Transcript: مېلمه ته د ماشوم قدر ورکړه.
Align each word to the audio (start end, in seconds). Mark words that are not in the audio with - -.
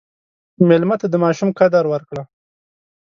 مېلمه 0.67 0.95
ته 1.01 1.07
د 1.11 1.15
ماشوم 1.23 1.49
قدر 1.59 1.83
ورکړه. 1.89 2.23